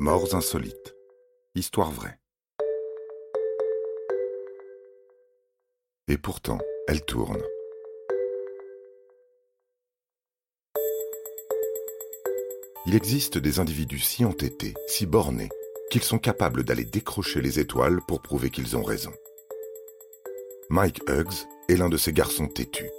[0.00, 0.96] Morts insolites.
[1.54, 2.18] Histoire vraie.
[6.08, 7.40] Et pourtant, elle tourne.
[12.86, 15.48] Il existe des individus si entêtés, si bornés,
[15.92, 19.12] qu'ils sont capables d'aller décrocher les étoiles pour prouver qu'ils ont raison.
[20.70, 22.90] Mike Huggs est l'un de ces garçons têtus.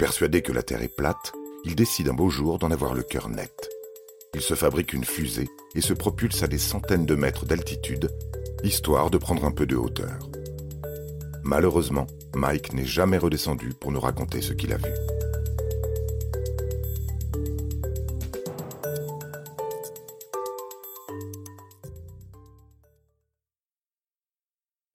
[0.00, 1.32] Persuadé que la Terre est plate,
[1.64, 3.70] il décide un beau jour d'en avoir le cœur net.
[4.34, 8.10] Il se fabrique une fusée et se propulse à des centaines de mètres d'altitude,
[8.62, 10.28] histoire de prendre un peu de hauteur.
[11.42, 14.92] Malheureusement, Mike n'est jamais redescendu pour nous raconter ce qu'il a vu.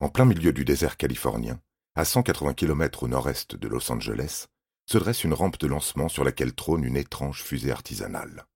[0.00, 1.60] En plein milieu du désert californien,
[1.94, 4.46] à 180 km au nord-est de Los Angeles,
[4.86, 8.46] se dresse une rampe de lancement sur laquelle trône une étrange fusée artisanale.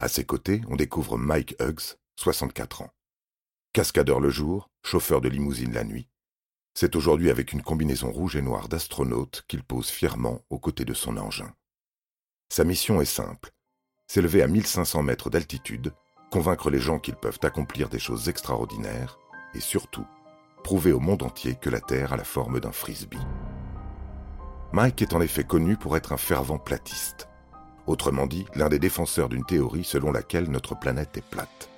[0.00, 2.90] À ses côtés, on découvre Mike Huggs, 64 ans.
[3.72, 6.08] Cascadeur le jour, chauffeur de limousine la nuit.
[6.74, 10.94] C'est aujourd'hui avec une combinaison rouge et noire d'astronaute qu'il pose fièrement aux côtés de
[10.94, 11.54] son engin.
[12.48, 13.50] Sa mission est simple
[14.10, 15.92] s'élever à 1500 mètres d'altitude,
[16.32, 19.20] convaincre les gens qu'ils peuvent accomplir des choses extraordinaires
[19.54, 20.04] et surtout
[20.64, 23.24] prouver au monde entier que la Terre a la forme d'un frisbee.
[24.72, 27.29] Mike est en effet connu pour être un fervent platiste.
[27.90, 31.68] Autrement dit, l'un des défenseurs d'une théorie selon laquelle notre planète est plate.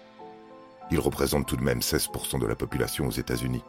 [0.90, 3.64] Il représente tout de même 16% de la population aux États-Unis,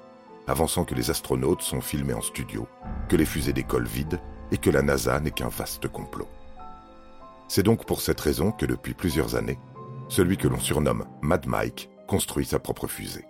[0.45, 2.67] avançant que les astronautes sont filmés en studio,
[3.07, 4.19] que les fusées décollent vides
[4.51, 6.27] et que la NASA n'est qu'un vaste complot.
[7.47, 9.57] C'est donc pour cette raison que depuis plusieurs années,
[10.09, 13.23] celui que l'on surnomme Mad Mike construit sa propre fusée.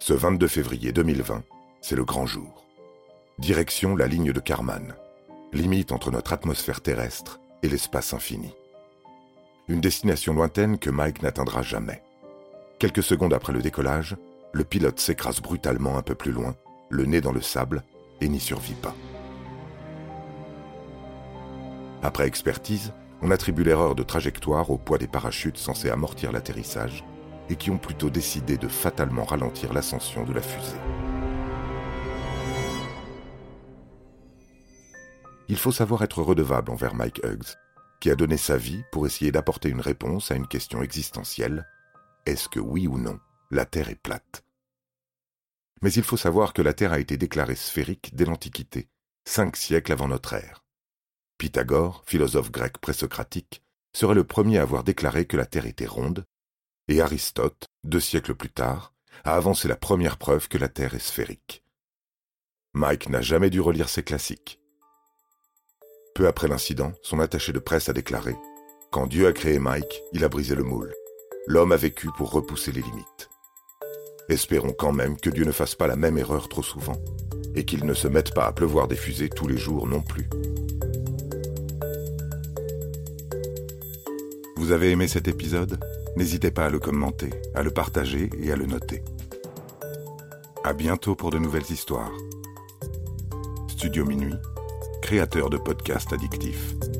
[0.00, 1.44] Ce 22 février 2020,
[1.82, 2.64] c'est le grand jour.
[3.38, 4.96] Direction la ligne de Karman,
[5.52, 8.54] limite entre notre atmosphère terrestre et l'espace infini.
[9.68, 12.02] Une destination lointaine que Mike n'atteindra jamais.
[12.78, 14.16] Quelques secondes après le décollage,
[14.52, 16.54] le pilote s'écrase brutalement un peu plus loin,
[16.88, 17.82] le nez dans le sable,
[18.20, 18.94] et n'y survit pas.
[22.02, 22.92] Après expertise,
[23.22, 27.04] on attribue l'erreur de trajectoire au poids des parachutes censés amortir l'atterrissage
[27.48, 30.76] et qui ont plutôt décidé de fatalement ralentir l'ascension de la fusée.
[35.48, 37.54] Il faut savoir être redevable envers Mike Huggs,
[38.00, 41.66] qui a donné sa vie pour essayer d'apporter une réponse à une question existentielle.
[42.26, 43.20] Est-ce que oui ou non,
[43.50, 44.44] la Terre est plate?
[45.82, 48.88] Mais il faut savoir que la Terre a été déclarée sphérique dès l'Antiquité,
[49.24, 50.64] cinq siècles avant notre ère.
[51.38, 53.62] Pythagore, philosophe grec présocratique,
[53.92, 56.24] serait le premier à avoir déclaré que la Terre était ronde,
[56.88, 60.98] et Aristote, deux siècles plus tard, a avancé la première preuve que la Terre est
[60.98, 61.62] sphérique.
[62.74, 64.60] Mike n'a jamais dû relire ses classiques.
[66.16, 68.34] Peu après l'incident, son attaché de presse a déclaré
[68.90, 70.94] Quand Dieu a créé Mike, il a brisé le moule.
[71.46, 73.28] L'homme a vécu pour repousser les limites.
[74.30, 76.96] Espérons quand même que Dieu ne fasse pas la même erreur trop souvent,
[77.54, 80.26] et qu'il ne se mette pas à pleuvoir des fusées tous les jours non plus.
[84.56, 85.78] Vous avez aimé cet épisode?
[86.16, 89.04] N'hésitez pas à le commenter, à le partager et à le noter.
[90.64, 92.12] À bientôt pour de nouvelles histoires.
[93.68, 94.36] Studio Minuit
[95.06, 96.95] créateur de podcasts addictifs.